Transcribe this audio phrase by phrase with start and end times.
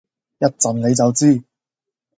[0.39, 1.43] 一陣你就知